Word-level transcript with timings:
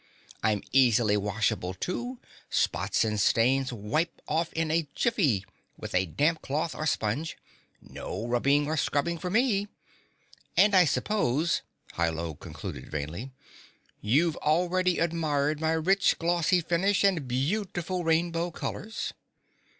I'm 0.41 0.63
easily 0.71 1.15
washable, 1.15 1.75
too; 1.75 2.17
spots 2.49 3.05
and 3.05 3.19
stains 3.19 3.71
wipe 3.71 4.19
off 4.27 4.51
in 4.53 4.71
a 4.71 4.87
jiffy 4.95 5.45
with 5.77 5.93
a 5.93 6.07
damp 6.07 6.41
cloth 6.41 6.73
or 6.73 6.87
sponge 6.87 7.37
no 7.79 8.25
rubbing 8.25 8.65
or 8.65 8.77
scrubbing 8.77 9.19
for 9.19 9.29
me! 9.29 9.67
And 10.57 10.75
I 10.75 10.85
suppose," 10.85 11.61
Hi 11.93 12.09
Lo 12.09 12.33
concluded 12.33 12.89
vainly, 12.89 13.29
"you've 14.01 14.37
already 14.37 14.97
admired 14.97 15.59
my 15.61 15.73
rich, 15.73 16.17
glossy 16.17 16.61
finish 16.61 17.03
and 17.03 17.27
beautiful 17.27 18.03
rainbow 18.03 18.49
colors." 18.49 19.13